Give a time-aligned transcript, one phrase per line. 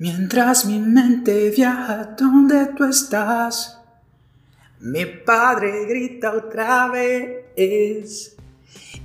[0.00, 3.76] Mientras mi mente viaja donde tú estás,
[4.78, 8.34] mi padre grita outra vez.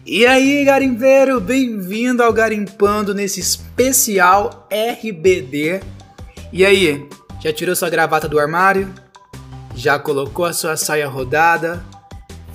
[0.05, 5.81] E aí, garimpeiro, bem-vindo ao Garimpando nesse especial RBD.
[6.53, 7.05] E aí,
[7.41, 8.89] já tirou sua gravata do armário?
[9.75, 11.83] Já colocou a sua saia rodada?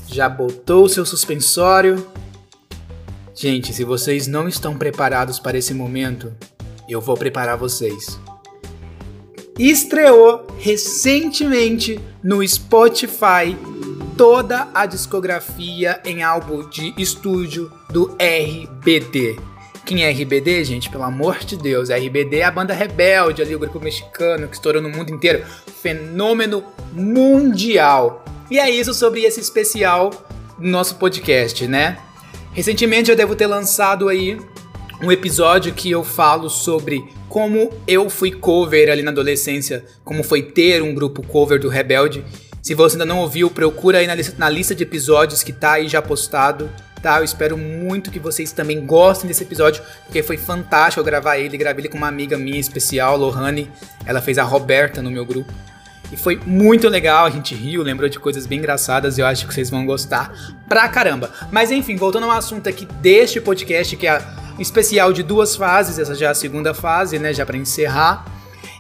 [0.07, 2.11] Já botou o seu suspensório?
[3.35, 6.35] Gente, se vocês não estão preparados para esse momento,
[6.89, 8.19] eu vou preparar vocês
[9.69, 13.57] estreou recentemente no Spotify
[14.17, 19.39] toda a discografia em álbum de estúdio do RBD.
[19.85, 20.89] Quem é RBD, gente?
[20.89, 24.81] Pelo amor de Deus, RBD é a banda rebelde ali, o grupo mexicano que estourou
[24.81, 25.45] no mundo inteiro.
[25.83, 28.25] Fenômeno mundial.
[28.51, 30.11] E é isso sobre esse especial
[30.59, 31.99] do nosso podcast, né?
[32.53, 34.39] Recentemente eu devo ter lançado aí
[35.03, 40.43] um episódio que eu falo sobre como eu fui cover ali na adolescência, como foi
[40.43, 42.25] ter um grupo cover do Rebelde.
[42.61, 45.75] Se você ainda não ouviu, procura aí na lista, na lista de episódios que tá
[45.75, 46.69] aí já postado,
[47.01, 47.19] tá?
[47.19, 51.57] Eu espero muito que vocês também gostem desse episódio, porque foi fantástico eu gravar ele,
[51.57, 53.71] gravei ele com uma amiga minha especial, Lohane,
[54.05, 55.55] ela fez a Roberta no meu grupo.
[56.11, 59.55] E foi muito legal, a gente riu, lembrou de coisas bem engraçadas eu acho que
[59.55, 60.35] vocês vão gostar
[60.69, 61.31] pra caramba.
[61.53, 65.99] Mas enfim, voltando ao assunto aqui deste podcast, que é a especial de duas fases,
[65.99, 68.25] essa já é a segunda fase, né, já para encerrar.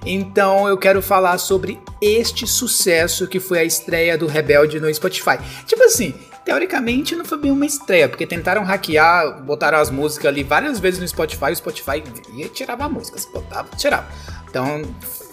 [0.04, 5.38] Então eu quero falar sobre este sucesso que foi a estreia do Rebelde no Spotify.
[5.66, 10.42] Tipo assim, teoricamente não foi bem uma estreia, porque tentaram hackear, botaram as músicas ali
[10.42, 12.02] várias vezes no Spotify, o Spotify
[12.34, 14.06] ia tirava a música, se botava, tirava.
[14.48, 14.82] Então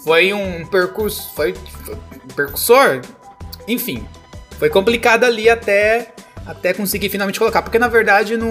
[0.04, 3.00] foi um percurso, foi, foi um percursor,
[3.66, 4.06] enfim,
[4.58, 6.12] foi complicado ali até
[6.48, 8.48] até conseguir finalmente colocar, porque na verdade não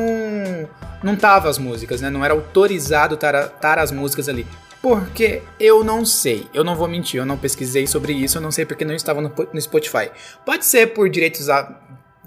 [1.04, 2.10] não tava as músicas, né?
[2.10, 4.46] Não era autorizado estar as músicas ali.
[4.82, 8.52] Porque eu não sei, eu não vou mentir, eu não pesquisei sobre isso, eu não
[8.52, 10.12] sei porque não estava no, no Spotify.
[10.46, 11.76] Pode ser por direitos a,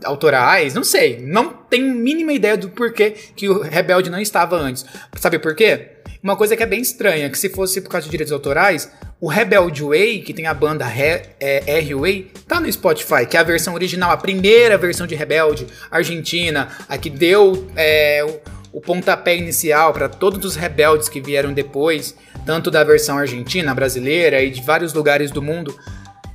[0.05, 4.85] autorais, não sei, não tenho mínima ideia do porquê que o Rebelde não estava antes.
[5.17, 6.00] Sabe por quê?
[6.23, 9.27] Uma coisa que é bem estranha, que se fosse por causa de direitos autorais, o
[9.27, 13.43] Rebelde Way, que tem a banda Re, é, R-Way, tá no Spotify, que é a
[13.43, 18.23] versão original, a primeira versão de Rebelde, Argentina, a que deu é,
[18.71, 22.15] o pontapé inicial para todos os rebeldes que vieram depois,
[22.45, 25.75] tanto da versão argentina, brasileira e de vários lugares do mundo.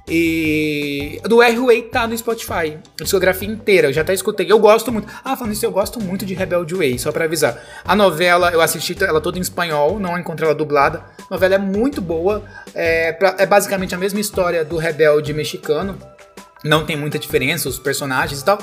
[0.08, 4.52] E do R-Way tá no Spotify, a discografia inteira, eu já até escutei.
[4.52, 5.08] Eu gosto muito.
[5.24, 7.60] Ah, falando isso, eu gosto muito de Rebelde Way, só para avisar.
[7.84, 11.04] A novela, eu assisti ela toda em espanhol, não encontrei ela dublada.
[11.20, 12.44] A novela é muito boa,
[12.76, 15.98] é, pra, é basicamente a mesma história do Rebelde mexicano.
[16.64, 18.60] Não tem muita diferença, os personagens e tal.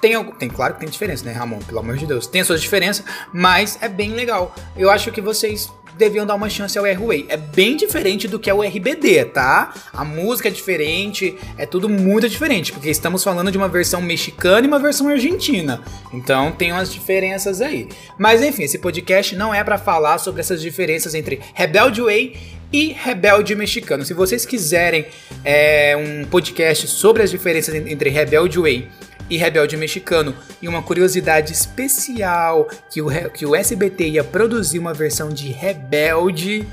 [0.00, 1.60] Tem, tem, claro que tem diferença, né, Ramon?
[1.60, 2.26] Pelo amor de Deus.
[2.26, 4.54] Tem as suas diferenças, mas é bem legal.
[4.76, 7.26] Eu acho que vocês deviam dar uma chance ao R-Way.
[7.28, 9.72] É bem diferente do que é o RBD, tá?
[9.92, 14.66] A música é diferente, é tudo muito diferente, porque estamos falando de uma versão mexicana
[14.66, 15.82] e uma versão argentina.
[16.12, 17.88] Então tem umas diferenças aí.
[18.18, 22.36] Mas enfim, esse podcast não é para falar sobre essas diferenças entre Rebelde Way
[22.72, 24.04] e Rebelde Mexicano.
[24.04, 25.06] Se vocês quiserem
[25.44, 28.88] é, um podcast sobre as diferenças entre Rebelde Way
[29.28, 30.34] e Rebelde Mexicano.
[30.60, 36.66] E uma curiosidade especial que o, que o SBT ia produzir uma versão de Rebelde.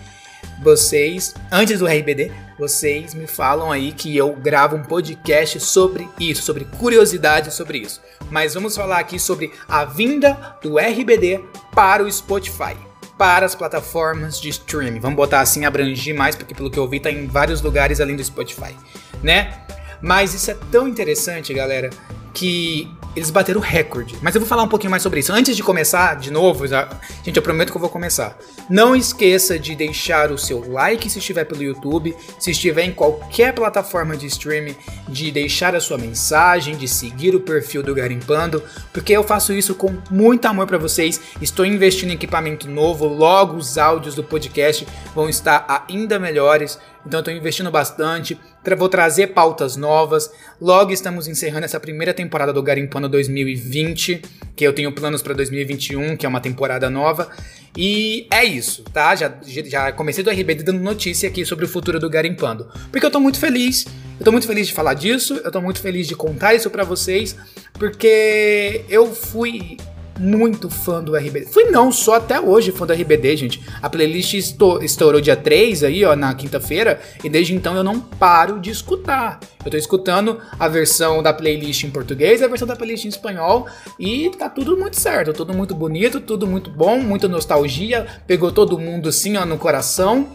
[0.62, 6.44] Vocês, antes do RBD, vocês me falam aí que eu gravo um podcast sobre isso,
[6.44, 8.00] sobre curiosidades sobre isso.
[8.30, 12.78] Mas vamos falar aqui sobre a vinda do RBD para o Spotify,
[13.18, 15.00] para as plataformas de streaming.
[15.00, 18.16] Vamos botar assim, abranger mais, porque pelo que eu vi tá em vários lugares além
[18.16, 18.76] do Spotify,
[19.24, 19.64] né?
[20.00, 21.90] Mas isso é tão interessante, galera,
[22.34, 24.16] que eles bateram recorde.
[24.22, 25.34] Mas eu vou falar um pouquinho mais sobre isso.
[25.34, 26.88] Antes de começar, de novo, já,
[27.24, 28.38] gente, eu prometo que eu vou começar.
[28.70, 33.54] Não esqueça de deixar o seu like se estiver pelo YouTube, se estiver em qualquer
[33.54, 34.76] plataforma de streaming,
[35.10, 39.76] de deixar a sua mensagem, de seguir o perfil do Garimpando, porque eu faço isso
[39.76, 41.20] com muito amor para vocês.
[41.42, 46.80] Estou investindo em equipamento novo, logo os áudios do podcast vão estar ainda melhores.
[47.06, 48.38] Então eu estou investindo bastante,
[48.78, 50.32] vou trazer pautas novas.
[50.60, 54.22] Logo estamos encerrando essa primeira temporada do Garimpano 2020,
[54.56, 57.30] que eu tenho planos para 2021, que é uma temporada nova.
[57.76, 59.16] E é isso, tá?
[59.16, 62.68] Já, já comecei do RBD dando notícia aqui sobre o futuro do Garimpando.
[62.92, 63.86] Porque eu tô muito feliz,
[64.20, 66.84] eu tô muito feliz de falar disso, eu tô muito feliz de contar isso para
[66.84, 67.36] vocês,
[67.74, 69.78] porque eu fui
[70.20, 71.48] muito fã do RBD.
[71.48, 73.64] Fui não, só até hoje fã do RBD, gente.
[73.82, 78.60] A playlist estourou dia 3 aí, ó, na quinta-feira, e desde então eu não paro
[78.60, 79.40] de escutar.
[79.64, 83.68] Eu tô escutando a versão da playlist em português a versão da playlist em espanhol,
[84.00, 88.78] e tá tudo muito certo, tudo muito bonito, tudo muito bom, muita nostalgia, pegou todo
[88.78, 90.28] mundo assim, ó, no coração.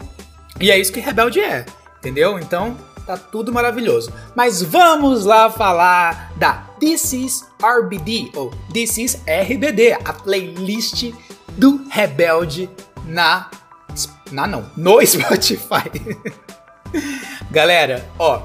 [0.59, 1.65] E é isso que Rebelde é,
[1.99, 2.39] entendeu?
[2.39, 2.75] Então,
[3.05, 4.11] tá tudo maravilhoso.
[4.35, 11.11] Mas vamos lá falar da This is RBD, ou This is RBD, a playlist
[11.57, 12.69] do Rebelde
[13.05, 13.49] na.
[14.31, 15.89] Na não, no Spotify.
[17.49, 18.43] Galera, ó,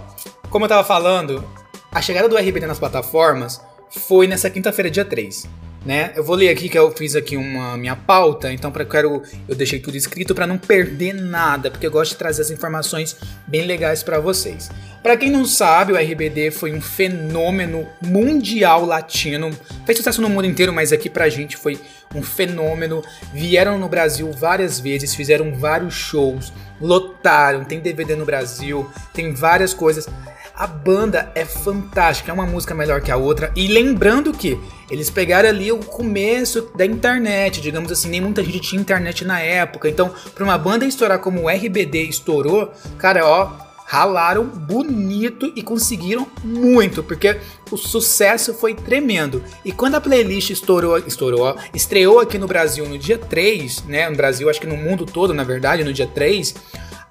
[0.49, 1.45] como eu tava falando,
[1.91, 5.47] a chegada do RBD nas plataformas foi nessa quinta-feira, dia 3
[5.85, 6.13] né?
[6.15, 9.55] Eu vou ler aqui que eu fiz aqui uma minha pauta, então para quero eu
[9.55, 13.67] deixei tudo escrito para não perder nada, porque eu gosto de trazer as informações bem
[13.67, 14.71] legais para vocês.
[15.03, 19.51] Para quem não sabe, o RBD foi um fenômeno mundial latino.
[19.85, 21.77] Fez sucesso no mundo inteiro, mas aqui pra gente foi
[22.15, 23.03] um fenômeno.
[23.35, 29.75] Vieram no Brasil várias vezes, fizeram vários shows, lotaram, tem DVD no Brasil, tem várias
[29.75, 30.09] coisas.
[30.55, 33.51] A banda é fantástica, é uma música melhor que a outra.
[33.57, 34.59] E lembrando que
[34.91, 39.41] eles pegaram ali o começo da internet, digamos assim, nem muita gente tinha internet na
[39.41, 39.89] época.
[39.89, 43.51] Então, para uma banda estourar como o RBD estourou, cara, ó,
[43.93, 47.39] ralaram bonito e conseguiram muito, porque
[47.71, 49.43] o sucesso foi tremendo.
[49.65, 54.09] E quando a playlist estourou, estourou, estreou aqui no Brasil no dia 3, né?
[54.09, 56.55] No Brasil, acho que no mundo todo, na verdade, no dia 3,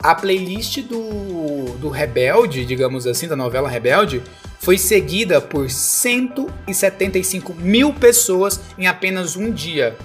[0.01, 4.21] a playlist do, do Rebelde, digamos assim, da novela Rebelde,
[4.59, 9.95] foi seguida por 175 mil pessoas em apenas um dia.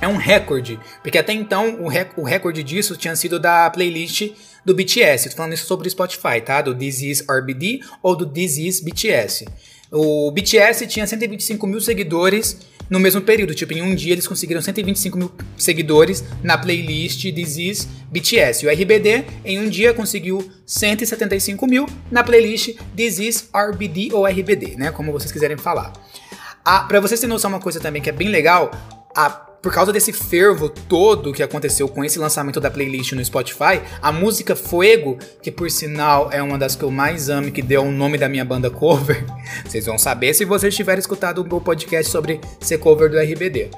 [0.00, 4.30] É um recorde, porque até então o, rec o recorde disso tinha sido da playlist
[4.64, 5.30] do BTS.
[5.30, 6.62] Tô falando isso sobre o Spotify, tá?
[6.62, 9.46] Do This Is RBD ou do This Is BTS.
[9.90, 12.58] O BTS tinha 125 mil seguidores
[12.90, 13.54] no mesmo período.
[13.54, 18.66] Tipo, em um dia eles conseguiram 125 mil seguidores na playlist This Is BTS.
[18.66, 24.76] O RBD, em um dia, conseguiu 175 mil na playlist This Is RBD ou RBD,
[24.76, 24.90] né?
[24.90, 25.92] Como vocês quiserem falar.
[26.64, 28.70] Ah, pra vocês terem noção, uma coisa também que é bem legal,
[29.18, 33.82] a por causa desse fervo todo que aconteceu com esse lançamento da playlist no Spotify,
[34.00, 37.82] a música Fuego, que por sinal é uma das que eu mais amo que deu
[37.82, 39.24] o nome da minha banda cover,
[39.66, 43.68] vocês vão saber se vocês tiverem escutado o meu podcast sobre ser cover do RBD.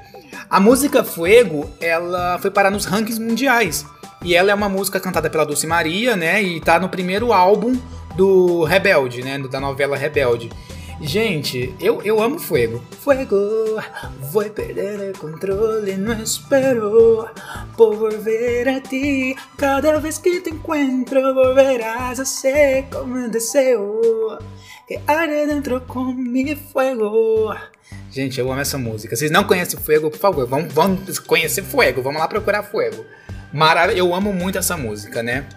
[0.47, 3.83] A música Fuego, ela foi parar nos rankings mundiais.
[4.23, 6.43] E ela é uma música cantada pela Dulce Maria, né?
[6.43, 7.75] E tá no primeiro álbum
[8.15, 9.39] do Rebelde, né?
[9.39, 10.47] Da novela Rebelde.
[11.01, 12.79] Gente, eu, eu amo Fuego.
[12.99, 13.35] Fuego,
[14.31, 17.27] vou perder o controle, não espero
[17.75, 19.35] por volver a ti.
[19.57, 24.37] Cada vez que te encuentro, volverás a ser como un deseo
[24.87, 27.55] que arde dentro com mi fuego.
[28.11, 29.15] Gente, eu amo essa música.
[29.15, 32.01] Vocês não conhecem Fuego, por favor, vão, vão conhecer Fuego.
[32.01, 33.05] Vamos lá procurar Fuego.
[33.51, 35.47] Maravilha, eu amo muito essa música, né?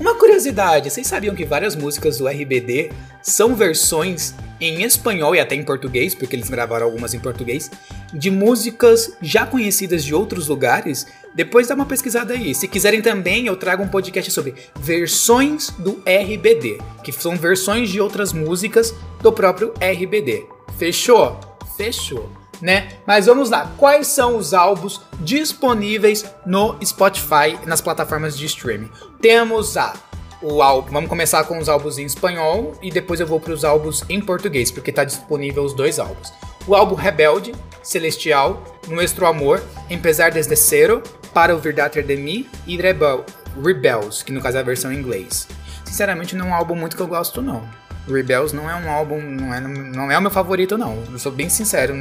[0.00, 2.90] Uma curiosidade, vocês sabiam que várias músicas do RBD
[3.22, 7.70] são versões em espanhol e até em português, porque eles gravaram algumas em português,
[8.10, 11.06] de músicas já conhecidas de outros lugares?
[11.34, 12.54] Depois dá uma pesquisada aí.
[12.54, 18.00] Se quiserem também, eu trago um podcast sobre versões do RBD, que são versões de
[18.00, 20.46] outras músicas do próprio RBD.
[20.78, 21.38] Fechou?
[21.76, 22.88] Fechou né?
[23.06, 28.90] Mas vamos lá, quais são os álbuns disponíveis no Spotify nas plataformas de streaming?
[29.20, 29.94] Temos a
[30.42, 33.62] o álbum, vamos começar com os álbuns em espanhol e depois eu vou para os
[33.62, 36.32] álbuns em português, porque está disponível os dois álbuns.
[36.66, 41.02] O álbum Rebelde, Celestial, Nuestro Amor, Empezar desde Cero,
[41.34, 43.24] Para ouvir Dater de mim e Rebel,
[43.62, 45.46] Rebels, que no caso é a versão em inglês.
[45.84, 47.62] Sinceramente não é um álbum muito que eu gosto não.
[48.08, 51.02] Rebels não é um álbum, não é, não é o meu favorito não.
[51.10, 51.94] Eu sou bem sincero,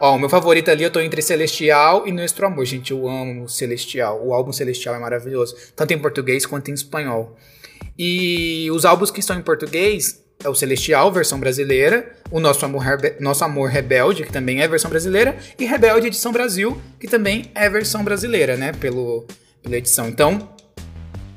[0.00, 2.64] Ó, o meu favorito ali, eu tô entre Celestial e Nuestro Amor.
[2.64, 4.18] Gente, eu amo Celestial.
[4.24, 5.54] O álbum Celestial é maravilhoso.
[5.76, 7.36] Tanto em português quanto em espanhol.
[7.98, 12.16] E os álbuns que estão em português é o Celestial, versão brasileira.
[12.30, 15.36] O Nosso Amor, Rebe Nosso Amor Rebelde, que também é versão brasileira.
[15.58, 18.72] E Rebelde Edição Brasil, que também é versão brasileira, né?
[18.72, 19.26] Pelo,
[19.62, 20.08] pela edição.
[20.08, 20.48] Então,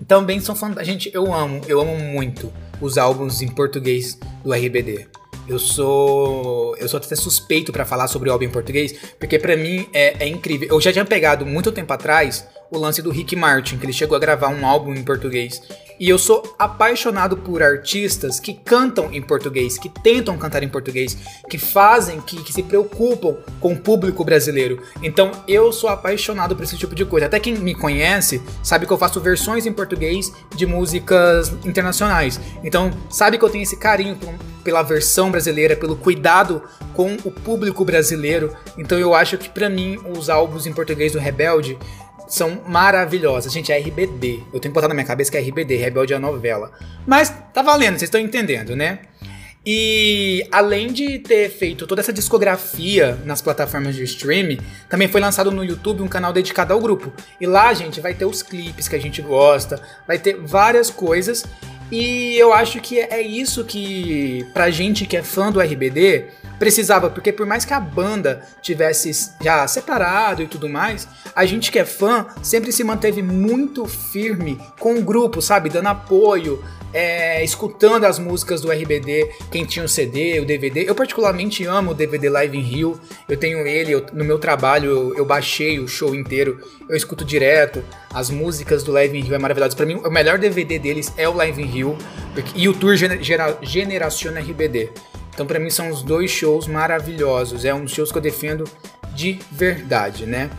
[0.08, 0.74] também são fãs.
[0.88, 5.06] Gente, eu amo, eu amo muito os álbuns em português do RBD.
[5.48, 6.76] Eu sou.
[6.78, 10.24] Eu sou até suspeito para falar sobre o álbum em português, porque para mim é,
[10.24, 10.68] é, incrível.
[10.70, 14.16] Eu já tinha pegado muito tempo atrás o lance do Rick Martin, que ele chegou
[14.16, 15.62] a gravar um álbum em português.
[16.00, 21.16] E eu sou apaixonado por artistas que cantam em português, que tentam cantar em português,
[21.50, 24.82] que fazem, que, que se preocupam com o público brasileiro.
[25.02, 27.28] Então eu sou apaixonado por esse tipo de coisa.
[27.28, 32.40] Até quem me conhece sabe que eu faço versões em português de músicas internacionais.
[32.64, 34.18] Então sabe que eu tenho esse carinho
[34.64, 36.64] pela versão brasileira, pelo cuidado
[36.94, 38.56] com o público brasileiro.
[38.78, 41.78] Então eu acho que para mim os álbuns em português do Rebelde
[42.34, 43.54] são maravilhosas.
[43.54, 44.40] Gente, é RBD.
[44.52, 46.72] Eu tenho que botar na minha cabeça que é RBD, Rebelde a novela.
[47.06, 49.00] Mas tá valendo, vocês estão entendendo, né?
[49.66, 54.58] E além de ter feito toda essa discografia nas plataformas de streaming,
[54.90, 57.14] também foi lançado no YouTube um canal dedicado ao grupo.
[57.40, 61.46] E lá, gente, vai ter os clipes que a gente gosta, vai ter várias coisas.
[61.92, 66.26] E eu acho que é isso que, pra gente que é fã do RBD,
[66.64, 71.06] precisava, porque por mais que a banda tivesse já separado e tudo mais,
[71.36, 75.70] a gente que é fã sempre se manteve muito firme com o grupo, sabe?
[75.70, 80.88] Dando apoio, é, escutando as músicas do RBD, quem tinha o CD, o DVD.
[80.88, 82.98] Eu particularmente amo o DVD Live in Rio.
[83.28, 87.26] Eu tenho ele, eu, no meu trabalho eu, eu, baixei o show inteiro, eu escuto
[87.26, 87.84] direto.
[88.14, 89.76] As músicas do Live in Rio é maravilhoso.
[89.76, 91.98] Para mim, o melhor DVD deles é o Live in Rio
[92.56, 94.92] e o Tour Genera Generaciona RBD.
[95.34, 97.66] Então, para mim, são os dois shows maravilhosos.
[97.66, 98.66] É um dos shows que eu defendo
[99.14, 100.50] de verdade, né?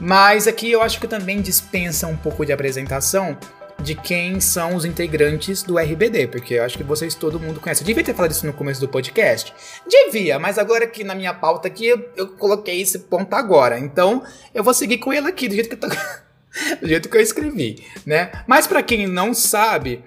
[0.00, 3.36] Mas aqui eu acho que também dispensa um pouco de apresentação
[3.82, 7.82] de quem são os integrantes do RBD, porque eu acho que vocês todo mundo conhece.
[7.82, 9.52] Eu devia ter falado isso no começo do podcast?
[9.88, 13.78] Devia, mas agora aqui na minha pauta aqui eu, eu coloquei esse ponto agora.
[13.78, 14.22] Então
[14.54, 15.88] eu vou seguir com ele aqui do jeito que eu tô...
[16.80, 18.32] do jeito que eu escrevi, né?
[18.46, 20.02] Mas para quem não sabe,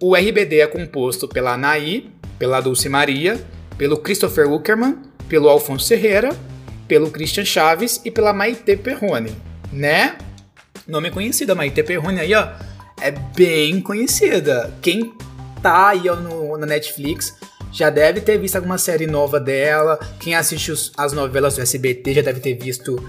[0.00, 2.10] o RBD é composto pela Anaí,
[2.42, 3.40] pela Dulce Maria,
[3.78, 6.30] pelo Christopher Uckerman, pelo Alfonso Ferreira,
[6.88, 9.32] pelo Christian Chaves e pela Maite Perrone,
[9.72, 10.18] né?
[10.84, 12.48] Nome conhecido, a Maite Perrone aí, ó,
[13.00, 14.74] é bem conhecida.
[14.82, 15.14] Quem
[15.62, 17.32] tá aí ó, no, na Netflix
[17.70, 19.96] já deve ter visto alguma série nova dela.
[20.18, 23.00] Quem assiste os, as novelas do SBT já deve ter visto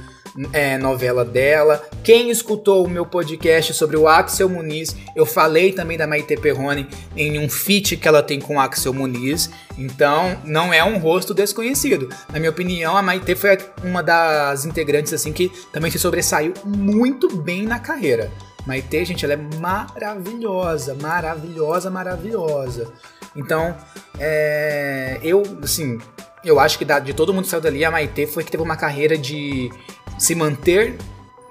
[0.52, 1.84] é, novela dela.
[2.04, 6.88] Quem escutou o meu podcast sobre o Axel Muniz, eu falei também da Maite Perrone
[7.16, 9.50] em um feat que ela tem com o Axel Muniz.
[9.78, 12.10] Então, não é um rosto desconhecido.
[12.32, 17.36] Na minha opinião, a Maite foi uma das integrantes assim que também se sobressaiu muito
[17.38, 18.32] bem na carreira.
[18.66, 22.94] Maite, gente, ela é maravilhosa, maravilhosa, maravilhosa.
[23.36, 23.76] Então,
[24.18, 26.00] é, eu, assim,
[26.46, 28.78] eu acho que de todo mundo que saiu dali, a Maite foi que teve uma
[28.78, 29.70] carreira de
[30.18, 30.96] se manter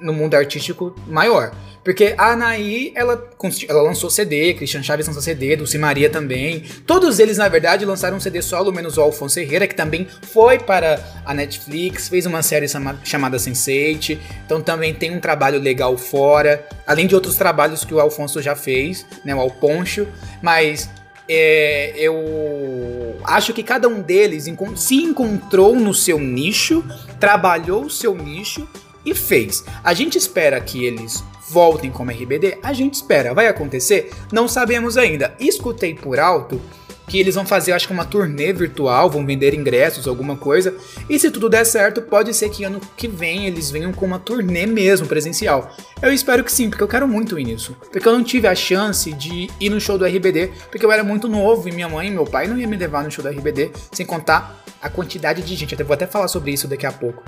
[0.00, 1.52] no mundo artístico maior.
[1.84, 3.28] Porque a Anaí, ela,
[3.68, 6.60] ela lançou CD, Christian Chaves lançou CD, Dulce Maria também.
[6.86, 11.00] Todos eles, na verdade, lançaram CD solo, menos o Alfonso Herrera, que também foi para
[11.24, 12.66] a Netflix, fez uma série
[13.02, 14.16] chamada Sense8.
[14.46, 16.64] Então também tem um trabalho legal fora.
[16.86, 19.34] Além de outros trabalhos que o Alfonso já fez, né?
[19.34, 20.06] O Alponcho.
[20.40, 20.88] Mas
[21.34, 24.46] é, eu acho que cada um deles
[24.76, 26.84] se encontrou no seu nicho,
[27.18, 28.68] trabalhou o seu nicho
[29.04, 29.64] e fez.
[29.82, 32.58] A gente espera que eles voltem como RBD?
[32.62, 33.34] A gente espera.
[33.34, 34.10] Vai acontecer?
[34.32, 35.34] Não sabemos ainda.
[35.38, 36.60] Escutei por alto
[37.06, 40.74] que eles vão fazer, acho que uma turnê virtual, vão vender ingressos, alguma coisa.
[41.08, 44.18] E se tudo der certo, pode ser que ano que vem eles venham com uma
[44.18, 45.74] turnê mesmo presencial.
[46.00, 47.76] Eu espero que sim, porque eu quero muito ir nisso.
[47.90, 51.04] Porque eu não tive a chance de ir no show do RBD, porque eu era
[51.04, 53.30] muito novo e minha mãe e meu pai não iam me levar no show do
[53.30, 55.78] RBD, sem contar a quantidade de gente.
[55.78, 57.22] Eu vou até falar sobre isso daqui a pouco.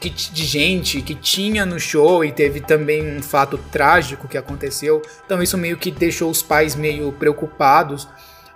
[0.00, 5.02] Que, de gente que tinha no show e teve também um fato trágico que aconteceu.
[5.26, 8.08] Então isso meio que deixou os pais meio preocupados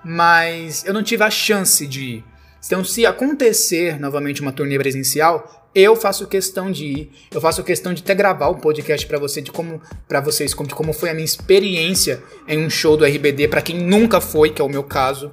[0.08, 2.24] mas eu não tive a chance de ir.
[2.64, 7.12] Então, se acontecer novamente uma turnê presencial, eu faço questão de ir.
[7.30, 10.74] Eu faço questão de até gravar um podcast para você de como para vocês de
[10.74, 14.62] como foi a minha experiência em um show do RBD para quem nunca foi, que
[14.62, 15.30] é o meu caso,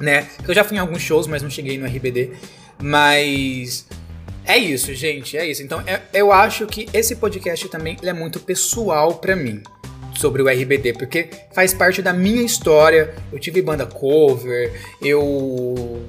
[0.00, 0.26] né?
[0.46, 2.32] Eu já fui em alguns shows, mas não cheguei no RBD.
[2.82, 3.86] Mas
[4.46, 5.62] é isso, gente, é isso.
[5.62, 9.62] Então, é, eu acho que esse podcast também é muito pessoal para mim
[10.18, 13.14] sobre o RBD, porque faz parte da minha história.
[13.32, 16.02] Eu tive banda cover, eu.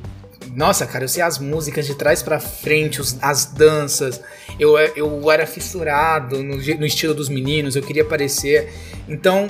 [0.55, 4.19] Nossa, cara, eu sei as músicas de trás para frente, os, as danças.
[4.59, 8.73] Eu, eu era fissurado no, no estilo dos meninos, eu queria aparecer.
[9.07, 9.47] Então,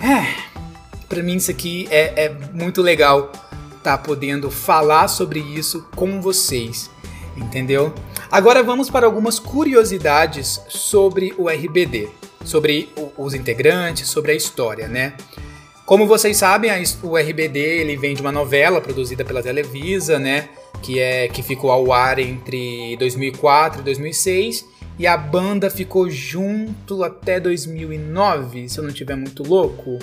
[0.00, 0.48] é.
[1.08, 3.32] Pra mim, isso aqui é, é muito legal
[3.82, 6.90] tá podendo falar sobre isso com vocês,
[7.36, 7.94] entendeu?
[8.30, 12.17] Agora vamos para algumas curiosidades sobre o RBD
[12.48, 15.14] sobre os integrantes, sobre a história, né?
[15.84, 16.70] Como vocês sabem,
[17.02, 20.48] o RBD ele vem de uma novela produzida pela Televisa, né?
[20.82, 24.64] Que é que ficou ao ar entre 2004 e 2006
[24.98, 29.98] e a banda ficou junto até 2009, se eu não estiver muito louco.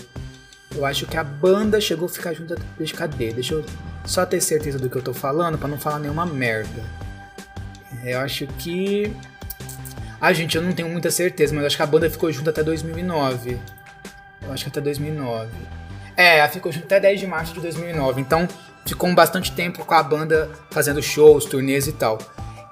[0.73, 2.55] Eu acho que a banda chegou a ficar junto.
[2.77, 3.31] Deixa cadê?
[3.31, 3.65] Deixa eu
[4.05, 6.83] só ter certeza do que eu tô falando para não falar nenhuma merda.
[8.03, 9.11] Eu acho que
[10.19, 12.63] ah, gente, eu não tenho muita certeza, mas acho que a banda ficou junto até
[12.63, 13.59] 2009.
[14.41, 15.49] Eu acho que até 2009.
[16.15, 18.21] É, ela ficou junto até 10 de março de 2009.
[18.21, 18.47] Então,
[18.85, 22.17] ficou bastante tempo com a banda fazendo shows, turnês e tal.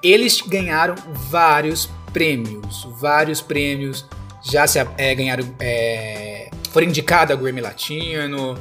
[0.02, 0.94] Eles ganharam
[1.30, 4.06] vários prêmios, vários prêmios.
[4.42, 8.58] Já se é, ganharam, é, foram indicados a Grammy Latino.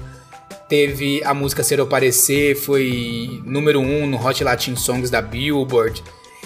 [0.68, 6.04] teve a música Ser ou Parecer, foi número um no Hot Latin Songs da Billboard.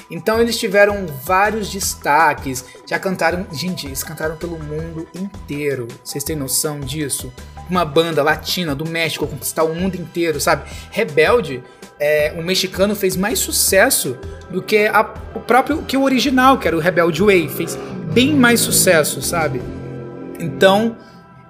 [0.09, 5.87] Então eles tiveram vários destaques, já cantaram, gente, eles cantaram pelo mundo inteiro.
[6.03, 7.31] Vocês têm noção disso?
[7.69, 10.69] Uma banda latina do México conquistar o mundo inteiro, sabe?
[10.91, 11.61] Rebelde,
[11.99, 14.17] é, o mexicano fez mais sucesso
[14.49, 15.01] do que a,
[15.35, 17.77] o próprio que o original, que era o Rebelde Way, fez
[18.13, 19.61] bem mais sucesso, sabe?
[20.39, 20.95] Então,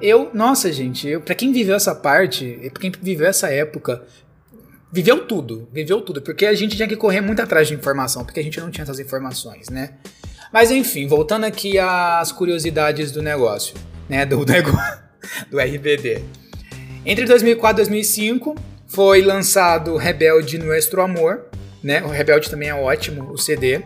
[0.01, 4.03] eu, nossa, gente, para quem viveu essa parte, para quem viveu essa época,
[4.97, 8.39] viveu tudo, viveu tudo, porque a gente tinha que correr muito atrás de informação, porque
[8.39, 9.91] a gente não tinha essas informações, né?
[10.51, 13.75] Mas enfim, voltando aqui às curiosidades do negócio,
[14.09, 14.99] né, do negócio
[15.51, 16.23] do RBD.
[17.05, 18.55] Entre 2004 e 2005
[18.87, 21.45] foi lançado Rebelde Nuestro Amor,
[21.83, 22.01] né?
[22.03, 23.83] O Rebelde também é ótimo, o CD.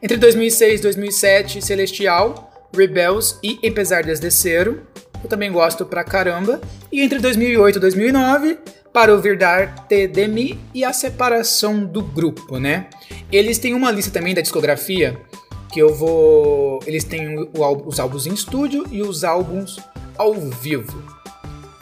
[0.00, 4.78] Entre 2006 e 2007, Celestial, Rebels e Apesar de Desceram.
[5.22, 6.60] Eu também gosto pra caramba.
[6.92, 8.58] E entre 2008 e 2009,
[8.92, 12.88] para ouvir dar TDMI e a separação do grupo, né?
[13.30, 15.20] Eles têm uma lista também da discografia
[15.72, 16.80] que eu vou.
[16.86, 17.48] Eles têm o,
[17.86, 19.78] os álbuns em estúdio e os álbuns
[20.18, 21.02] ao vivo.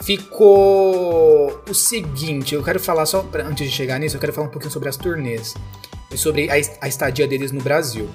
[0.03, 4.47] Ficou o seguinte, eu quero falar só pra, antes de chegar nisso, eu quero falar
[4.47, 5.53] um pouquinho sobre as turnês
[6.11, 8.09] e sobre a, a estadia deles no Brasil,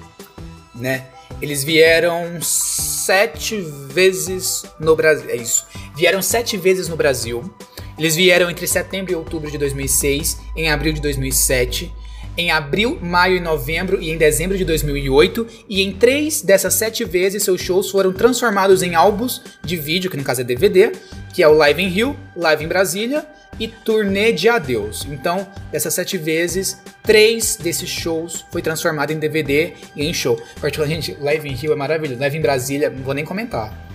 [0.75, 1.05] né?
[1.41, 5.29] Eles vieram sete vezes no Brasil.
[5.29, 5.65] É isso.
[5.95, 7.53] Vieram sete vezes no Brasil.
[7.97, 11.91] Eles vieram entre setembro e outubro de 2006, em abril de 2007,
[12.37, 17.03] em abril, maio e novembro e em dezembro de 2008, e em três dessas sete
[17.03, 20.91] vezes seus shows foram transformados em álbuns de vídeo, que no caso é DVD,
[21.33, 23.25] que é o Live em Rio, Live em Brasília
[23.59, 25.05] e Turnê de Adeus.
[25.09, 30.39] Então, dessas sete vezes, três desses shows foi transformado em DVD e em show.
[30.61, 33.86] Particularmente, Live em Rio é maravilhoso, Live em Brasília, não vou nem comentar.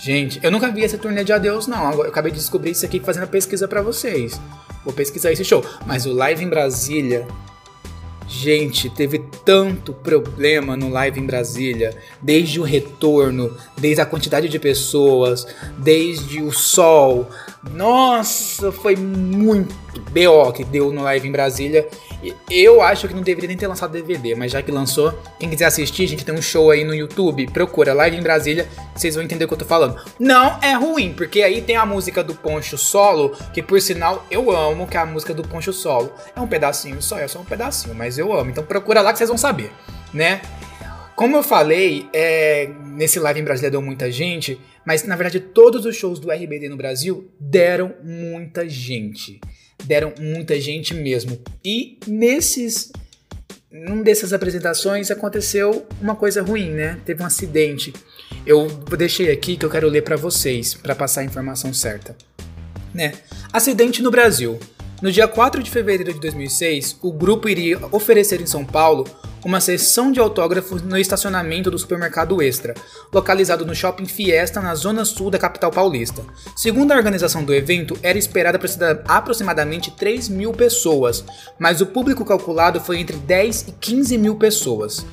[0.00, 1.92] Gente, eu nunca vi esse turnê de adeus, não.
[1.92, 4.40] Eu acabei de descobrir isso aqui fazendo a pesquisa para vocês.
[4.82, 5.62] Vou pesquisar esse show.
[5.86, 7.28] Mas o Live em Brasília.
[8.26, 11.94] Gente, teve tanto problema no Live em Brasília.
[12.22, 17.28] Desde o retorno, desde a quantidade de pessoas, desde o sol.
[17.74, 19.74] Nossa, foi muito
[20.12, 21.86] BO que deu no Live em Brasília.
[22.50, 25.66] Eu acho que não deveria nem ter lançado DVD, mas já que lançou, quem quiser
[25.66, 29.24] assistir, a gente tem um show aí no YouTube, procura Live em Brasília, vocês vão
[29.24, 29.96] entender o que eu tô falando.
[30.18, 34.50] Não é ruim, porque aí tem a música do Poncho Solo, que por sinal eu
[34.50, 36.12] amo, que é a música do Poncho Solo.
[36.36, 38.50] É um pedacinho só, é só um pedacinho, mas eu amo.
[38.50, 39.72] Então procura lá que vocês vão saber,
[40.12, 40.42] né?
[41.16, 45.84] Como eu falei, é, nesse live em Brasília deu muita gente, mas na verdade todos
[45.84, 49.40] os shows do RBD no Brasil deram muita gente
[49.84, 51.38] deram muita gente mesmo.
[51.64, 52.90] E nesses
[53.70, 56.98] num dessas apresentações aconteceu uma coisa ruim, né?
[57.04, 57.92] Teve um acidente.
[58.44, 58.66] Eu
[58.96, 62.16] deixei aqui que eu quero ler para vocês para passar a informação certa,
[62.92, 63.12] né?
[63.52, 64.58] Acidente no Brasil.
[65.02, 69.06] No dia 4 de fevereiro de 2006, o grupo iria oferecer em São Paulo
[69.42, 72.74] uma sessão de autógrafos no estacionamento do supermercado Extra,
[73.10, 76.22] localizado no Shopping Fiesta, na zona sul da capital paulista.
[76.54, 78.60] Segundo a organização do evento, era esperada
[79.08, 81.24] aproximadamente 3 mil pessoas,
[81.58, 85.06] mas o público calculado foi entre 10 e 15 mil pessoas.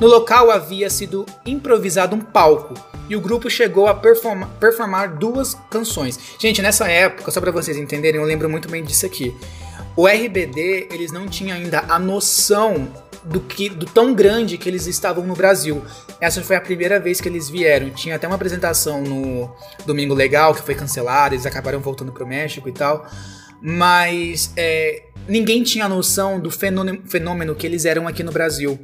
[0.00, 2.74] No local havia sido improvisado um palco,
[3.08, 6.18] e o grupo chegou a performa performar duas canções.
[6.38, 9.34] Gente, nessa época, só para vocês entenderem, eu lembro muito bem disso aqui.
[9.96, 12.88] O RBD, eles não tinham ainda a noção
[13.24, 15.82] do que do tão grande que eles estavam no Brasil.
[16.20, 17.90] Essa foi a primeira vez que eles vieram.
[17.90, 19.54] Tinha até uma apresentação no
[19.86, 23.06] Domingo Legal que foi cancelada, eles acabaram voltando pro México e tal.
[23.62, 28.78] Mas é, ninguém tinha noção do fenômeno, fenômeno que eles eram aqui no Brasil.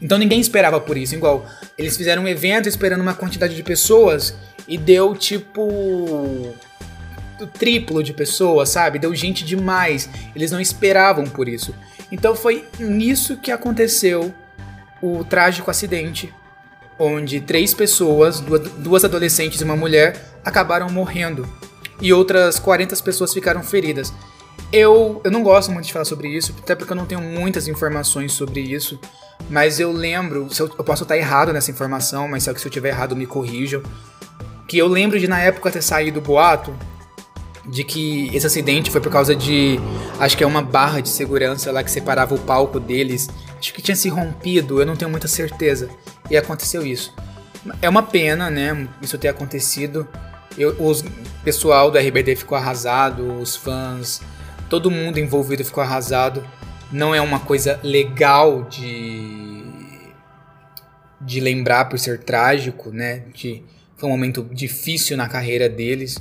[0.00, 1.14] Então ninguém esperava por isso.
[1.14, 4.34] Igual, eles fizeram um evento esperando uma quantidade de pessoas
[4.68, 5.62] e deu tipo.
[5.62, 8.98] o triplo de pessoas, sabe?
[8.98, 10.08] Deu gente demais.
[10.34, 11.74] Eles não esperavam por isso.
[12.10, 14.32] Então foi nisso que aconteceu
[15.02, 16.32] o trágico acidente,
[16.98, 18.40] onde três pessoas,
[18.78, 21.46] duas adolescentes e uma mulher, acabaram morrendo.
[22.00, 24.12] E outras 40 pessoas ficaram feridas.
[24.72, 27.68] Eu, eu não gosto muito de falar sobre isso, até porque eu não tenho muitas
[27.68, 28.98] informações sobre isso.
[29.48, 33.14] Mas eu lembro, eu, eu, posso estar errado nessa informação, mas se eu tiver errado
[33.14, 33.82] me corrijam.
[34.66, 36.74] Que eu lembro de na época ter saído o boato
[37.64, 39.78] de que esse acidente foi por causa de.
[40.18, 43.28] Acho que é uma barra de segurança lá que separava o palco deles.
[43.58, 45.88] Acho que tinha se rompido, eu não tenho muita certeza.
[46.30, 47.14] E aconteceu isso.
[47.80, 48.88] É uma pena, né?
[49.00, 50.06] Isso ter acontecido.
[50.78, 50.92] O
[51.44, 54.22] pessoal do RBD ficou arrasado, os fãs,
[54.68, 56.46] todo mundo envolvido ficou arrasado
[56.90, 59.64] não é uma coisa legal de
[61.20, 63.24] de lembrar por ser trágico, né?
[63.34, 63.62] De,
[63.96, 66.18] foi um momento difícil na carreira deles.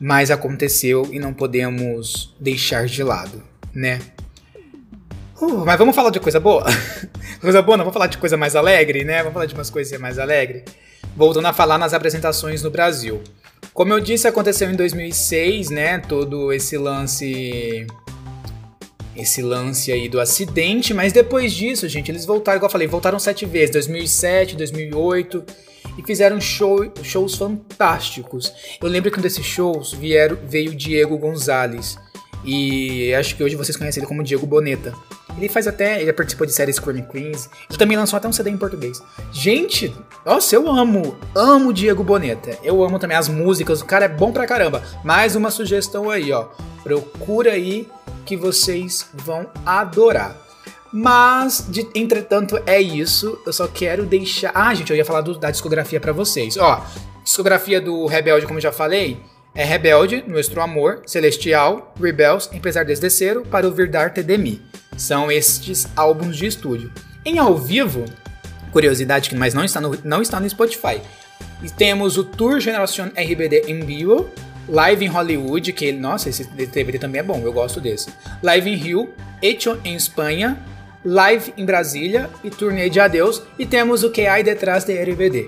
[0.00, 3.42] mas aconteceu e não podemos deixar de lado,
[3.74, 3.98] né?
[5.40, 6.64] Uh, mas vamos falar de coisa boa?
[7.40, 9.18] coisa boa, não vamos falar de coisa mais alegre, né?
[9.18, 10.62] Vamos falar de umas coisas mais alegres.
[11.16, 13.22] Voltando a falar nas apresentações no Brasil.
[13.78, 16.00] Como eu disse, aconteceu em 2006, né?
[16.00, 17.86] Todo esse lance
[19.14, 23.20] esse lance aí do acidente, mas depois disso, gente, eles voltaram, igual eu falei, voltaram
[23.20, 25.44] sete vezes, 2007, 2008,
[25.96, 28.52] e fizeram show, shows fantásticos.
[28.82, 31.96] Eu lembro que um desses shows vieram, veio o Diego Gonzalez,
[32.44, 34.92] e acho que hoje vocês conhecem ele como Diego Boneta.
[35.36, 38.50] Ele faz até, ele participou de séries Screaming Queens, ele também lançou até um CD
[38.50, 39.00] em português.
[39.32, 42.58] Gente, nossa, eu amo, amo Diego Boneta.
[42.62, 44.82] Eu amo também as músicas, o cara é bom pra caramba.
[45.04, 46.46] Mais uma sugestão aí, ó.
[46.82, 47.88] Procura aí
[48.24, 50.36] que vocês vão adorar.
[50.92, 53.38] Mas, de, entretanto, é isso.
[53.46, 54.52] Eu só quero deixar.
[54.54, 56.56] Ah, gente, eu ia falar do, da discografia para vocês.
[56.56, 56.84] Ó,
[57.22, 59.20] discografia do Rebelde, como eu já falei,
[59.54, 64.62] é Rebelde, Nuestro Amor, Celestial, Rebels, Empezar desde Cero, Para o Virdarte de Mi.
[64.96, 66.92] São estes álbuns de estúdio.
[67.24, 68.04] Em ao vivo,
[68.72, 71.00] curiosidade que mais não está no, não está no Spotify.
[71.62, 74.30] E temos o Tour Generación RBD em vivo,
[74.68, 78.10] Live em Hollywood, que ele, nossa, esse DVD também é bom, eu gosto desse.
[78.42, 80.58] Live em Rio, Hecho em Espanha,
[81.04, 83.42] Live em Brasília e Turnê de Adeus.
[83.58, 85.46] E temos o que há detrás de RBD.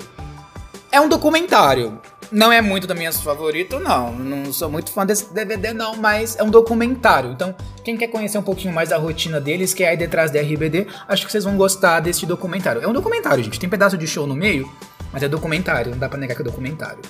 [0.91, 2.01] É um documentário.
[2.33, 4.13] Não é muito da minha favorita, não.
[4.13, 7.33] Não sou muito fã desse DVD, não, mas é um documentário.
[7.33, 10.41] Então, quem quer conhecer um pouquinho mais da rotina deles, que é aí detrás da
[10.41, 12.83] RBD, acho que vocês vão gostar desse documentário.
[12.83, 13.59] É um documentário, gente.
[13.59, 14.71] Tem pedaço de show no meio,
[15.13, 15.91] mas é documentário.
[15.91, 17.03] Não dá pra negar que é documentário.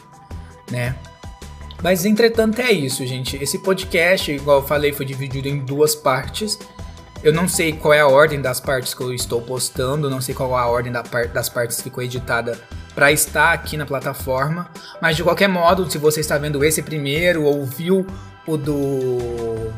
[0.71, 0.97] Né?
[1.83, 3.37] Mas entretanto é isso, gente.
[3.43, 6.59] Esse podcast, igual eu falei, foi dividido em duas partes.
[7.23, 10.35] Eu não sei qual é a ordem das partes que eu estou postando, não sei
[10.35, 12.59] qual é a ordem da par das partes que ficou editada
[13.01, 14.69] para estar aqui na plataforma.
[15.01, 18.07] Mas de qualquer modo, se você está vendo esse primeiro ou viu
[18.47, 19.73] o do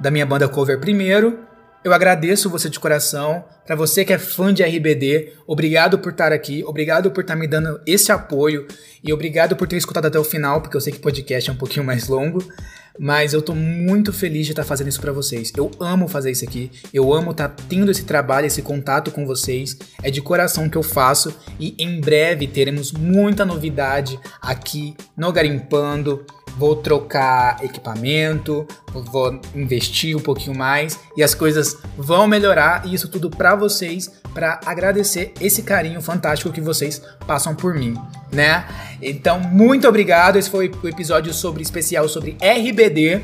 [0.00, 1.40] da minha banda cover primeiro,
[1.84, 3.44] eu agradeço você de coração.
[3.66, 7.46] Para você que é fã de RBD, obrigado por estar aqui, obrigado por estar me
[7.46, 8.66] dando esse apoio
[9.04, 11.56] e obrigado por ter escutado até o final, porque eu sei que podcast é um
[11.56, 12.42] pouquinho mais longo.
[12.98, 15.52] Mas eu tô muito feliz de estar fazendo isso para vocês.
[15.56, 16.70] Eu amo fazer isso aqui.
[16.92, 19.76] Eu amo estar tendo esse trabalho, esse contato com vocês.
[20.02, 26.24] É de coração que eu faço e em breve teremos muita novidade aqui no Garimpando
[26.56, 33.08] vou trocar equipamento, vou investir um pouquinho mais e as coisas vão melhorar e isso
[33.08, 37.94] tudo para vocês, para agradecer esse carinho fantástico que vocês passam por mim,
[38.32, 38.64] né?
[39.02, 40.36] Então, muito obrigado.
[40.36, 43.22] Esse foi o episódio sobre especial sobre RBD.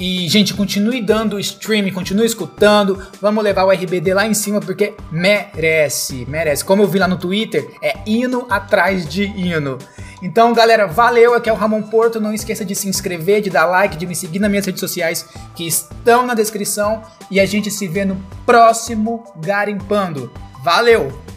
[0.00, 3.06] E, gente, continue dando streaming, continue escutando.
[3.20, 6.64] Vamos levar o RBD lá em cima porque merece, merece.
[6.64, 9.78] Como eu vi lá no Twitter, é hino atrás de hino.
[10.20, 11.34] Então, galera, valeu.
[11.34, 12.20] Aqui é o Ramon Porto.
[12.20, 15.26] Não esqueça de se inscrever, de dar like, de me seguir nas minhas redes sociais
[15.54, 17.02] que estão na descrição.
[17.30, 20.32] E a gente se vê no próximo Garimpando.
[20.64, 21.31] Valeu!